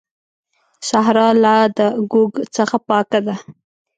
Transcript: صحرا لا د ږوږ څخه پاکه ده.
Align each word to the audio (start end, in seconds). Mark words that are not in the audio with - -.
صحرا 0.89 1.27
لا 1.43 1.57
د 1.77 1.79
ږوږ 2.11 2.31
څخه 2.55 2.77
پاکه 2.87 3.19
ده. 3.27 3.35